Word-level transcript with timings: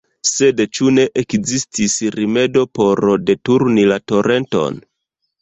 Sed 0.27 0.61
ĉu 0.77 0.87
ne 0.95 1.03
ekzistis 1.21 1.97
rimedo 2.15 2.65
por 2.79 3.03
deturni 3.29 3.87
la 3.93 4.01
torenton? 4.15 4.83